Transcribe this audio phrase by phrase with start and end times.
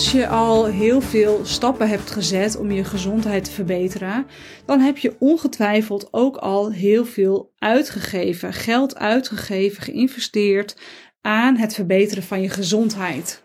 [0.00, 4.26] als je al heel veel stappen hebt gezet om je gezondheid te verbeteren,
[4.66, 10.76] dan heb je ongetwijfeld ook al heel veel uitgegeven, geld uitgegeven, geïnvesteerd
[11.20, 13.42] aan het verbeteren van je gezondheid.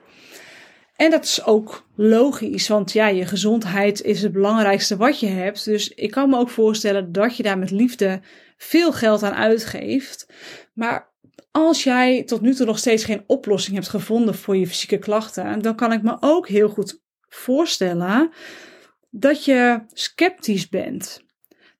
[0.95, 5.65] En dat is ook logisch, want ja, je gezondheid is het belangrijkste wat je hebt.
[5.65, 8.21] Dus ik kan me ook voorstellen dat je daar met liefde
[8.57, 10.27] veel geld aan uitgeeft.
[10.73, 11.13] Maar
[11.55, 15.61] als jij tot nu toe nog steeds geen oplossing hebt gevonden voor je fysieke klachten,
[15.61, 18.31] dan kan ik me ook heel goed voorstellen
[19.09, 21.23] dat je sceptisch bent.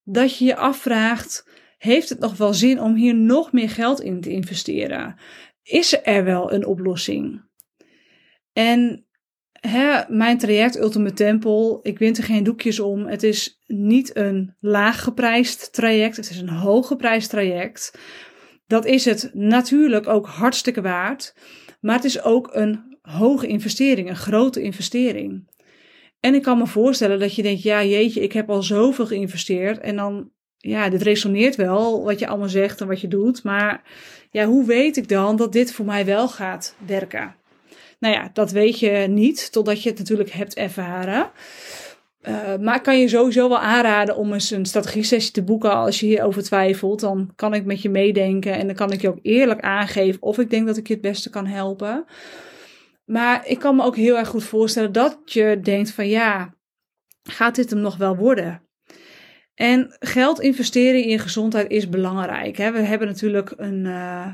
[0.04, 1.48] Dat je je afvraagt:
[1.78, 5.16] heeft het nog wel zin om hier nog meer geld in te investeren?
[5.64, 7.42] Is er wel een oplossing?
[8.54, 9.06] En
[9.52, 13.06] hè, mijn traject Ultimate Temple, ik wint er geen doekjes om.
[13.06, 17.94] Het is niet een laag geprijsd traject, het is een hoog geprijsd traject.
[18.68, 21.36] Dat is het natuurlijk ook hartstikke waard.
[21.82, 25.48] Maar het is ook een hoge investering, een grote investering.
[26.20, 29.80] En ik kan me voorstellen dat je denkt, ja jeetje, ik heb al zoveel geïnvesteerd.
[29.80, 33.44] En dan, ja, dit resoneert wel wat je allemaal zegt en wat je doet.
[33.44, 33.84] Maar
[34.32, 37.36] ja, hoe weet ik dan dat dit voor mij wel gaat werken?
[38.00, 41.32] Nou ja, dat weet je niet totdat je het natuurlijk hebt ervaren.
[42.28, 46.00] Uh, maar ik kan je sowieso wel aanraden om eens een strategie-sessie te boeken als
[46.00, 47.00] je hierover twijfelt.
[47.00, 50.38] Dan kan ik met je meedenken en dan kan ik je ook eerlijk aangeven of
[50.40, 52.06] ik denk dat ik je het beste kan helpen.
[53.06, 56.54] Maar ik kan me ook heel erg goed voorstellen dat je denkt van ja,
[57.24, 58.62] gaat dit hem nog wel worden?
[59.56, 62.58] En geld investeren in gezondheid is belangrijk.
[62.58, 62.72] Hè?
[62.72, 64.34] We hebben natuurlijk een, uh,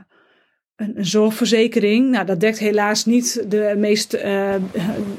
[0.82, 2.10] een, zorgverzekering.
[2.10, 4.56] Nou, dat dekt helaas niet de, meest, uh,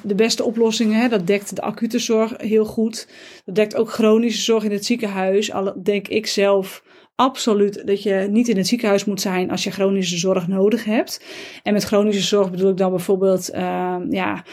[0.02, 1.00] de beste oplossingen.
[1.00, 1.08] Hè.
[1.08, 3.08] Dat dekt de acute zorg heel goed.
[3.44, 5.52] Dat dekt ook chronische zorg in het ziekenhuis.
[5.52, 6.82] Al denk ik zelf
[7.14, 11.24] absoluut dat je niet in het ziekenhuis moet zijn als je chronische zorg nodig hebt.
[11.62, 14.44] En met chronische zorg bedoel ik dan bijvoorbeeld uh, ja,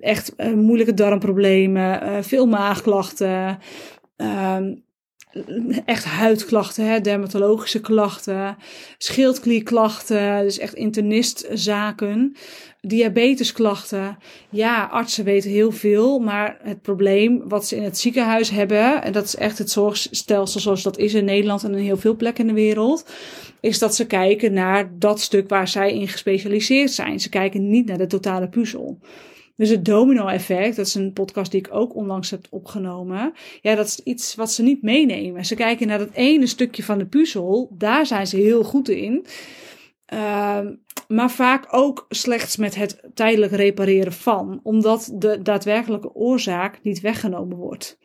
[0.00, 3.58] echt uh, moeilijke darmproblemen, veel maagklachten.
[4.16, 4.74] Ehm,
[5.84, 8.56] echt huidklachten, hè, dermatologische klachten,
[8.98, 12.36] schildklierklachten, dus echt internistzaken,
[12.80, 14.18] diabetesklachten.
[14.50, 19.12] Ja, artsen weten heel veel, maar het probleem wat ze in het ziekenhuis hebben, en
[19.12, 22.48] dat is echt het zorgstelsel zoals dat is in Nederland en in heel veel plekken
[22.48, 23.04] in de wereld,
[23.60, 27.20] is dat ze kijken naar dat stuk waar zij in gespecialiseerd zijn.
[27.20, 28.98] Ze kijken niet naar de totale puzzel.
[29.56, 33.32] Dus het domino-effect, dat is een podcast die ik ook onlangs heb opgenomen.
[33.60, 35.44] Ja, dat is iets wat ze niet meenemen.
[35.44, 37.70] Ze kijken naar dat ene stukje van de puzzel.
[37.78, 39.26] Daar zijn ze heel goed in.
[40.12, 40.58] Uh,
[41.08, 47.56] maar vaak ook slechts met het tijdelijk repareren van, omdat de daadwerkelijke oorzaak niet weggenomen
[47.56, 47.98] wordt.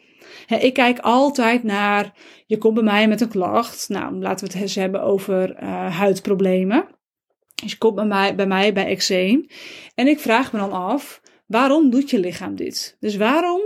[0.47, 2.13] ik kijk altijd naar,
[2.45, 3.89] je komt bij mij met een klacht.
[3.89, 6.87] Nou, laten we het eens hebben over uh, huidproblemen.
[7.55, 9.45] Dus je komt bij mij, bij mij bij eczeem.
[9.95, 12.97] En ik vraag me dan af, Waarom doet je lichaam dit?
[12.99, 13.61] Dus waarom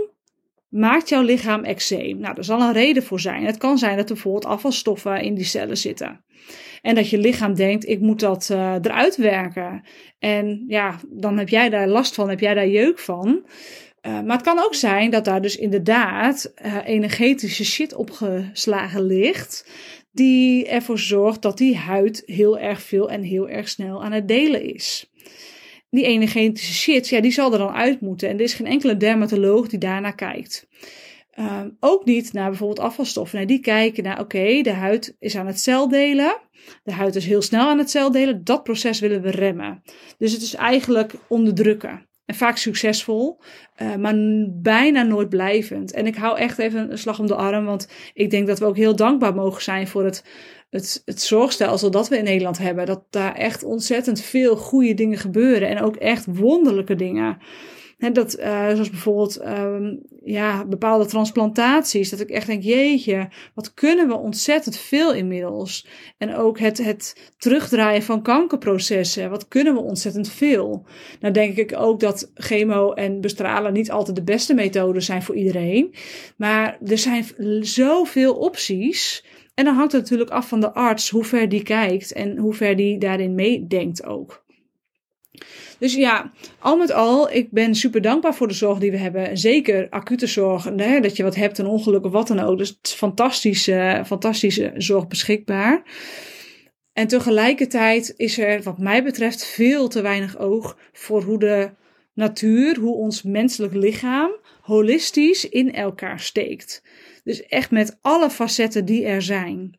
[0.68, 2.18] maakt jouw lichaam eczeem?
[2.18, 3.44] Nou, er zal een reden voor zijn.
[3.44, 6.24] Het kan zijn dat er bijvoorbeeld afvalstoffen in die cellen zitten.
[6.82, 9.82] En dat je lichaam denkt, ik moet dat uh, eruit werken.
[10.18, 13.46] En ja, dan heb jij daar last van, heb jij daar jeuk van.
[14.06, 19.70] Uh, maar het kan ook zijn dat daar dus inderdaad uh, energetische shit opgeslagen ligt.
[20.12, 24.28] Die ervoor zorgt dat die huid heel erg veel en heel erg snel aan het
[24.28, 25.12] delen is
[25.94, 28.28] die energetische shit, ja, die zal er dan uit moeten.
[28.28, 30.66] En er is geen enkele dermatoloog die daarnaar kijkt.
[31.30, 33.38] Ehm, ook niet naar bijvoorbeeld afvalstoffen.
[33.38, 36.36] Nee, die kijken naar, oké, de huid is aan het celdelen.
[36.82, 38.44] De huid is heel snel aan het celdelen.
[38.44, 39.82] Dat proces willen we remmen.
[40.18, 42.06] Dus het is eigenlijk onderdrukken.
[42.26, 43.40] En vaak succesvol,
[43.82, 44.14] uh, maar
[44.48, 45.92] bijna nooit blijvend.
[45.92, 48.64] En ik hou echt even een slag om de arm, want ik denk dat we
[48.64, 50.24] ook heel dankbaar mogen zijn voor het
[50.74, 55.18] het, het zorgstelsel dat we in Nederland hebben, dat daar echt ontzettend veel goede dingen
[55.18, 57.38] gebeuren en ook echt wonderlijke dingen.
[57.98, 62.10] He, dat, uh, zoals bijvoorbeeld um, ja, bepaalde transplantaties.
[62.10, 65.86] Dat ik echt denk, jeetje, wat kunnen we ontzettend veel inmiddels.
[66.18, 69.30] En ook het, het terugdraaien van kankerprocessen.
[69.30, 70.86] Wat kunnen we ontzettend veel.
[71.20, 75.34] Nou denk ik ook dat chemo en bestralen niet altijd de beste methoden zijn voor
[75.34, 75.94] iedereen.
[76.36, 77.24] Maar er zijn
[77.60, 79.24] zoveel opties.
[79.54, 82.54] En dan hangt het natuurlijk af van de arts hoe ver die kijkt en hoe
[82.54, 84.44] ver die daarin meedenkt ook.
[85.84, 89.38] Dus ja, al met al, ik ben super dankbaar voor de zorg die we hebben.
[89.38, 92.58] Zeker acute zorg, hè, dat je wat hebt, een ongeluk of wat dan ook.
[92.58, 95.82] Dus het is fantastische, fantastische zorg beschikbaar.
[96.92, 101.70] En tegelijkertijd is er, wat mij betreft, veel te weinig oog voor hoe de
[102.14, 106.82] natuur, hoe ons menselijk lichaam holistisch in elkaar steekt.
[107.24, 109.78] Dus echt met alle facetten die er zijn.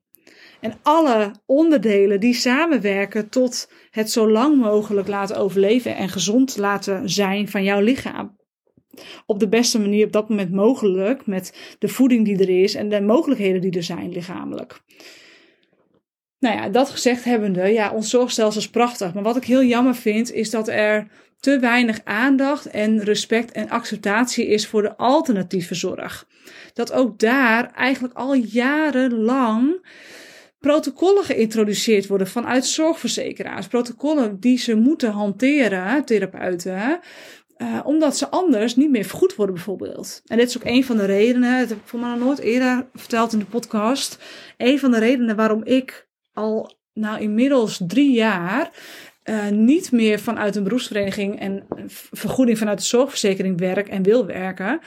[0.66, 7.10] En alle onderdelen die samenwerken tot het zo lang mogelijk laten overleven en gezond laten
[7.10, 8.38] zijn van jouw lichaam.
[9.26, 12.90] op de beste manier op dat moment mogelijk met de voeding die er is en
[12.90, 14.82] de mogelijkheden die er zijn lichamelijk.
[16.40, 19.14] Nou ja, dat gezegd hebbende, ja, ons zorgstelsel is prachtig.
[19.14, 21.08] Maar wat ik heel jammer vind, is dat er
[21.40, 26.28] te weinig aandacht en respect en acceptatie is voor de alternatieve zorg.
[26.74, 29.82] Dat ook daar eigenlijk al jarenlang
[30.60, 33.68] protocollen geïntroduceerd worden vanuit zorgverzekeraars.
[33.68, 37.00] Protocollen die ze moeten hanteren, therapeuten.
[37.58, 40.22] Uh, omdat ze anders niet meer vergoed worden, bijvoorbeeld.
[40.26, 42.40] En dit is ook een van de redenen, dat heb ik voor mij nog nooit
[42.40, 44.24] eerder verteld in de podcast.
[44.58, 48.72] Een van de redenen waarom ik al nou inmiddels drie jaar
[49.24, 51.66] uh, niet meer vanuit een beroepsvereniging en
[52.12, 54.80] vergoeding vanuit de zorgverzekering werk en wil werken.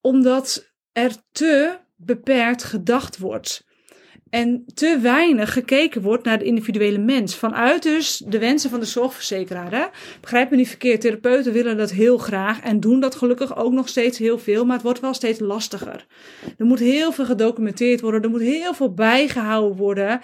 [0.00, 3.68] Omdat er te beperkt gedacht wordt.
[4.30, 7.34] En te weinig gekeken wordt naar de individuele mens.
[7.34, 9.72] Vanuit dus de wensen van de zorgverzekeraar.
[9.72, 9.84] Hè?
[10.20, 11.00] Begrijp me niet verkeerd.
[11.00, 12.60] Therapeuten willen dat heel graag.
[12.60, 14.64] En doen dat gelukkig ook nog steeds heel veel.
[14.64, 16.06] Maar het wordt wel steeds lastiger.
[16.58, 18.22] Er moet heel veel gedocumenteerd worden.
[18.22, 20.20] Er moet heel veel bijgehouden worden.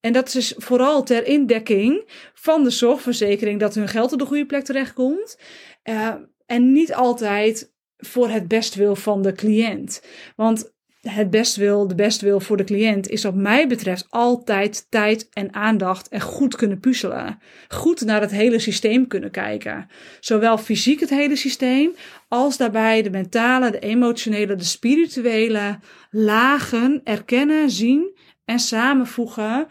[0.00, 4.46] En dat is vooral ter indekking van de zorgverzekering dat hun geld op de goede
[4.46, 5.38] plek terechtkomt.
[5.84, 6.14] Uh,
[6.46, 10.02] en niet altijd voor het bestwil van de cliënt.
[10.36, 15.54] Want het bestwil, de bestwil voor de cliënt is wat mij betreft altijd tijd en
[15.54, 17.38] aandacht en goed kunnen puzzelen.
[17.68, 19.88] Goed naar het hele systeem kunnen kijken.
[20.20, 21.94] Zowel fysiek het hele systeem
[22.28, 25.78] als daarbij de mentale, de emotionele, de spirituele
[26.10, 29.66] lagen erkennen, zien en samenvoegen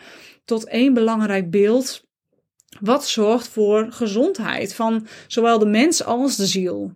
[0.46, 2.08] tot één belangrijk beeld.
[2.80, 6.94] Wat zorgt voor gezondheid van zowel de mens als de ziel,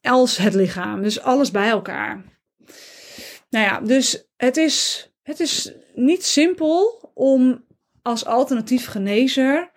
[0.00, 1.02] als het lichaam.
[1.02, 2.35] Dus alles bij elkaar.
[3.50, 7.64] Nou ja, dus het is, het is niet simpel om
[8.02, 9.70] als alternatief genezer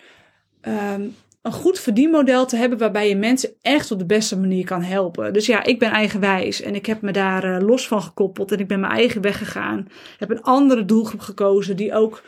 [0.62, 4.82] um, een goed verdienmodel te hebben waarbij je mensen echt op de beste manier kan
[4.82, 5.34] helpen.
[5.34, 8.60] Dus ja, ik ben eigenwijs en ik heb me daar uh, los van gekoppeld en
[8.60, 9.88] ik ben mijn eigen weg gegaan.
[10.18, 12.24] Heb een andere doelgroep gekozen die ook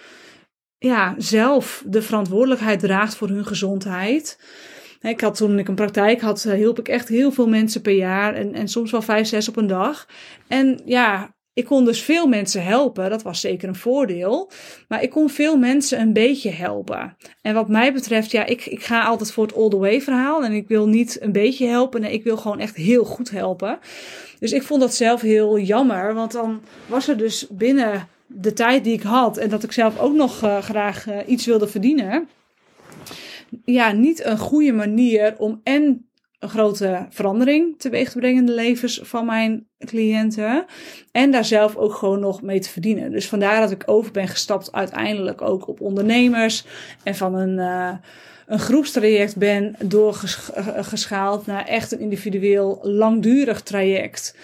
[0.77, 4.39] ja, zelf de verantwoordelijkheid draagt voor hun gezondheid.
[5.01, 7.93] Ik had toen ik een praktijk had, eh, hielp ik echt heel veel mensen per
[7.93, 10.07] jaar en, en soms wel vijf, zes op een dag.
[10.47, 13.09] En ja, ik kon dus veel mensen helpen.
[13.09, 14.51] Dat was zeker een voordeel.
[14.87, 17.17] Maar ik kon veel mensen een beetje helpen.
[17.41, 20.43] En wat mij betreft, ja, ik, ik ga altijd voor het all the way verhaal.
[20.43, 22.01] En ik wil niet een beetje helpen.
[22.01, 23.79] Nee, ik wil gewoon echt heel goed helpen.
[24.39, 26.13] Dus ik vond dat zelf heel jammer.
[26.13, 29.37] Want dan was er dus binnen de tijd die ik had.
[29.37, 32.27] En dat ik zelf ook nog uh, graag uh, iets wilde verdienen.
[33.63, 36.05] Ja, niet een goede manier om en
[36.41, 40.65] een grote verandering teweeg te brengen in de levens van mijn cliënten.
[41.11, 43.11] En daar zelf ook gewoon nog mee te verdienen.
[43.11, 46.65] Dus vandaar dat ik over ben gestapt uiteindelijk ook op ondernemers.
[47.03, 47.91] En van een, uh,
[48.47, 54.37] een groepstraject ben doorgeschaald naar echt een individueel langdurig traject.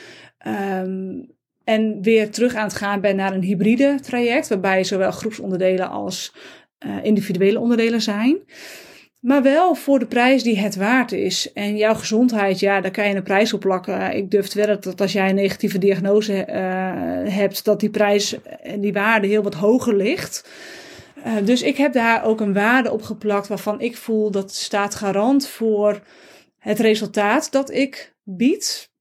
[0.47, 4.47] Um, en weer terug aan het gaan ben naar een hybride traject.
[4.47, 6.33] Waarbij zowel groepsonderdelen als
[7.03, 8.37] individuele onderdelen zijn.
[9.19, 11.53] Maar wel voor de prijs die het waard is.
[11.53, 14.15] En jouw gezondheid, ja, daar kan je een prijs op plakken.
[14.15, 18.41] Ik durf te wedden dat als jij een negatieve diagnose uh, hebt, dat die prijs
[18.43, 20.49] en die waarde heel wat hoger ligt.
[21.25, 24.95] Uh, dus ik heb daar ook een waarde op geplakt waarvan ik voel dat staat
[24.95, 26.01] garant voor
[26.57, 28.91] het resultaat dat ik bied.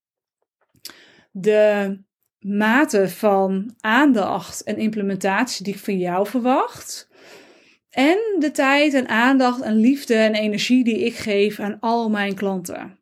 [1.30, 1.99] De
[2.38, 7.08] mate van aandacht en implementatie die ik van jou verwacht.
[7.97, 12.35] En de tijd en aandacht en liefde en energie die ik geef aan al mijn
[12.35, 12.99] klanten.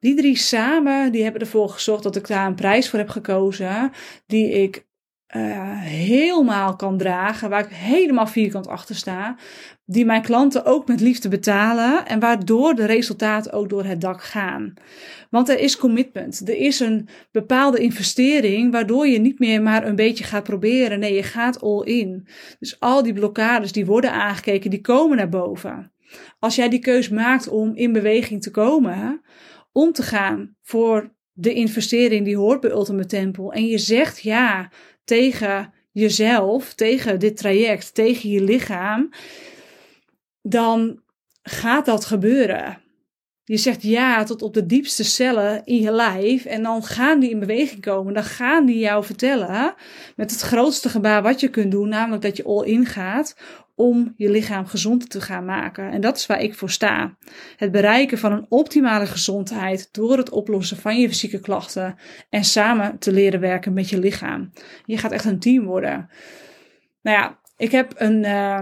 [0.00, 3.90] Die drie samen, die hebben ervoor gezorgd dat ik daar een prijs voor heb gekozen.
[4.26, 4.86] Die ik
[5.36, 9.36] uh, helemaal kan dragen, waar ik helemaal vierkant achter sta,
[9.84, 14.22] die mijn klanten ook met liefde betalen en waardoor de resultaten ook door het dak
[14.22, 14.74] gaan.
[15.30, 19.96] Want er is commitment, er is een bepaalde investering waardoor je niet meer maar een
[19.96, 22.26] beetje gaat proberen, nee, je gaat all in.
[22.58, 25.92] Dus al die blokkades die worden aangekeken, die komen naar boven.
[26.38, 29.20] Als jij die keus maakt om in beweging te komen,
[29.72, 34.70] om te gaan voor de investering die hoort bij Ultimate Temple en je zegt ja
[35.04, 39.10] tegen jezelf, tegen dit traject, tegen je lichaam,
[40.42, 41.00] dan
[41.42, 42.80] gaat dat gebeuren.
[43.44, 47.30] Je zegt ja tot op de diepste cellen in je lijf en dan gaan die
[47.30, 48.14] in beweging komen.
[48.14, 49.74] Dan gaan die jou vertellen
[50.16, 53.36] met het grootste gebaar wat je kunt doen, namelijk dat je all in gaat
[53.74, 55.90] om je lichaam gezond te gaan maken.
[55.90, 57.16] En dat is waar ik voor sta.
[57.56, 61.96] Het bereiken van een optimale gezondheid door het oplossen van je fysieke klachten
[62.30, 64.52] en samen te leren werken met je lichaam.
[64.84, 66.10] Je gaat echt een team worden.
[67.02, 68.60] Nou ja, ik heb een, uh,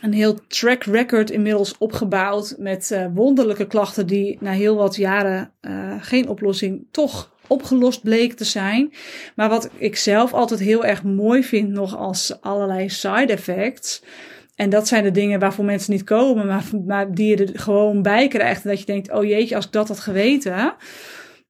[0.00, 5.52] een heel track record inmiddels opgebouwd met uh, wonderlijke klachten die na heel wat jaren
[5.60, 8.92] uh, geen oplossing toch opgelost bleek te zijn.
[9.36, 14.02] Maar wat ik zelf altijd heel erg mooi vind nog als allerlei side effects.
[14.54, 18.02] En dat zijn de dingen waarvoor mensen niet komen, maar, maar die je er gewoon
[18.02, 18.64] bij krijgt.
[18.64, 20.74] En dat je denkt, oh jeetje, als ik dat had geweten.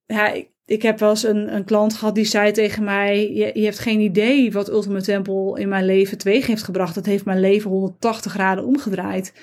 [0.05, 3.51] Ja, ik, ik heb wel eens een, een klant gehad die zei tegen mij: je,
[3.53, 6.95] je hebt geen idee wat Ultimate Temple in mijn leven teweeg heeft gebracht.
[6.95, 9.33] Het heeft mijn leven 180 graden omgedraaid.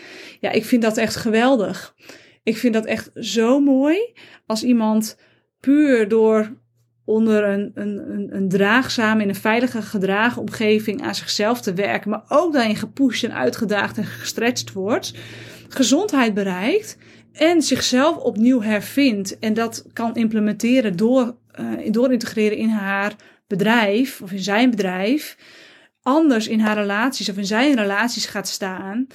[0.40, 1.94] Ja, ik vind dat echt geweldig.
[2.42, 3.98] Ik vind dat echt zo mooi
[4.46, 5.16] als iemand
[5.60, 6.52] puur door
[7.04, 12.24] onder een, een, een, draagzame, in een veilige gedragen omgeving aan zichzelf te werken, maar
[12.28, 15.14] ook daarin gepusht en uitgedaagd en gestretched wordt,
[15.68, 16.96] gezondheid bereikt
[17.32, 24.20] en zichzelf opnieuw hervindt en dat kan implementeren door, uh, door integreren in haar bedrijf
[24.22, 25.36] of in zijn bedrijf,
[26.02, 29.06] anders in haar relaties of in zijn relaties gaat staan,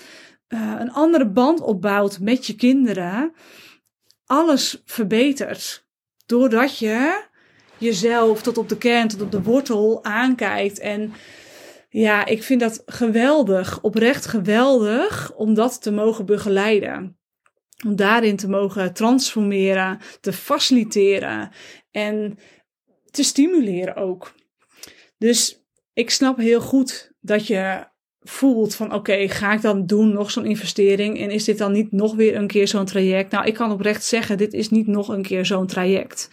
[0.50, 3.34] uh, een andere band opbouwt met je kinderen,
[4.26, 5.85] alles verbetert.
[6.26, 7.24] Doordat je
[7.78, 10.80] jezelf tot op de kern, tot op de wortel aankijkt.
[10.80, 11.14] En
[11.90, 17.18] ja, ik vind dat geweldig, oprecht geweldig om dat te mogen begeleiden.
[17.86, 21.52] Om daarin te mogen transformeren, te faciliteren
[21.92, 22.38] en
[23.12, 24.34] te stimuleren ook.
[25.18, 27.88] Dus ik snap heel goed dat je
[28.30, 31.92] voelt van oké, ga ik dan doen nog zo'n investering en is dit dan niet
[31.92, 33.32] nog weer een keer zo'n traject?
[33.32, 36.30] Nou, ik kan oprecht zeggen, dit is niet nog een keer zo'n traject.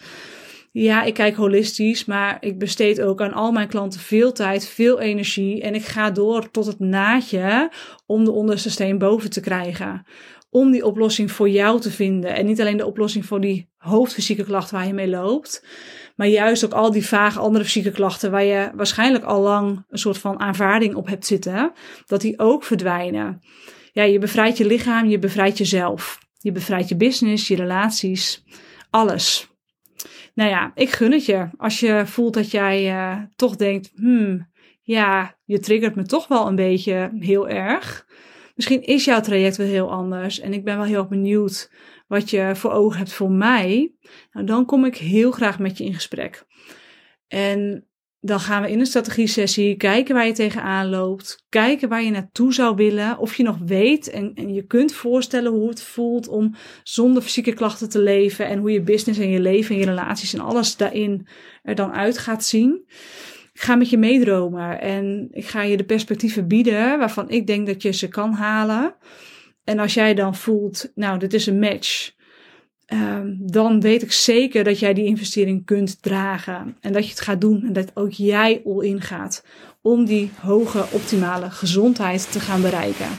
[0.71, 4.99] Ja, ik kijk holistisch, maar ik besteed ook aan al mijn klanten veel tijd, veel
[4.99, 7.71] energie en ik ga door tot het naadje
[8.05, 10.05] om de onderste steen boven te krijgen
[10.53, 12.35] om die oplossing voor jou te vinden.
[12.35, 15.65] En niet alleen de oplossing voor die hoofdfysieke klachten waar je mee loopt,
[16.15, 19.97] maar juist ook al die vage andere fysieke klachten waar je waarschijnlijk al lang een
[19.97, 21.71] soort van aanvaarding op hebt zitten,
[22.05, 23.41] dat die ook verdwijnen.
[23.91, 26.19] Ja, je bevrijdt je lichaam, je bevrijdt jezelf.
[26.37, 28.43] Je bevrijdt je business, je relaties,
[28.89, 29.47] alles.
[30.33, 31.49] Nou ja, ik gun het je.
[31.57, 34.49] Als je voelt dat jij uh, toch denkt, hmm,
[34.81, 38.05] ja, je triggert me toch wel een beetje heel erg
[38.55, 40.39] misschien is jouw traject wel heel anders.
[40.39, 41.71] En ik ben wel heel benieuwd
[42.13, 43.93] wat je voor ogen hebt voor mij.
[44.31, 46.45] Nou, dan kom ik heel graag met je in gesprek.
[47.27, 47.87] En
[48.19, 51.45] dan gaan we in een strategie-sessie kijken waar je tegenaan loopt.
[51.49, 53.17] Kijken waar je naartoe zou willen.
[53.17, 57.53] Of je nog weet en, en je kunt voorstellen hoe het voelt om zonder fysieke
[57.53, 58.47] klachten te leven.
[58.47, 61.27] En hoe je business en je leven en je relaties en alles daarin
[61.63, 62.85] er dan uit gaat zien.
[63.53, 67.67] Ik ga met je meedromen en ik ga je de perspectieven bieden waarvan ik denk
[67.67, 68.95] dat je ze kan halen.
[69.63, 72.11] En als jij dan voelt, nou, dit is een match,
[72.93, 76.77] um, dan weet ik zeker dat jij die investering kunt dragen.
[76.81, 79.45] En dat je het gaat doen en dat ook jij all in gaat
[79.81, 83.09] om die hoge optimale gezondheid te gaan bereiken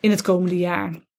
[0.00, 1.09] in het komende jaar.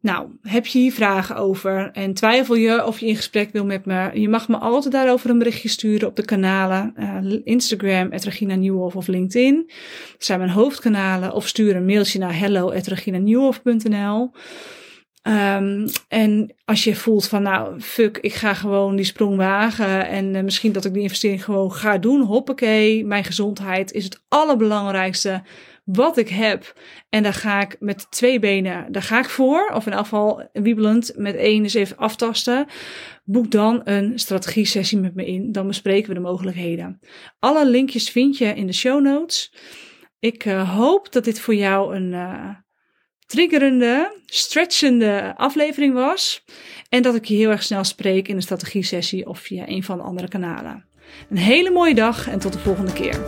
[0.00, 3.84] Nou, heb je hier vragen over en twijfel je of je in gesprek wil met
[3.84, 4.20] me?
[4.20, 8.96] Je mag me altijd daarover een berichtje sturen op de kanalen uh, Instagram, Regina Nieuwhof
[8.96, 9.64] of LinkedIn.
[10.12, 11.32] Dat zijn mijn hoofdkanalen.
[11.32, 14.30] Of stuur een mailtje naar hello@reginanieuwhof.nl.
[15.22, 20.34] Ehm, en als je voelt van nou, fuck, ik ga gewoon die sprong wagen en
[20.34, 25.42] uh, misschien dat ik die investering gewoon ga doen, hoppakee, mijn gezondheid is het allerbelangrijkste
[25.84, 26.80] wat ik heb.
[27.08, 29.70] En daar ga ik met twee benen, daar ga ik voor.
[29.74, 32.66] Of in elk geval wiebelend met één eens even aftasten.
[33.24, 35.52] Boek dan een strategie sessie met me in.
[35.52, 37.00] Dan bespreken we de mogelijkheden.
[37.38, 39.52] Alle linkjes vind je in de show notes.
[40.18, 42.48] Ik uh, hoop dat dit voor jou een uh,
[43.28, 46.44] triggerende, stretchende aflevering was.
[46.88, 49.84] En dat ik je heel erg snel spreek in een strategie sessie of via een
[49.84, 50.84] van de andere kanalen.
[51.30, 53.20] Een hele mooie dag en tot de volgende keer.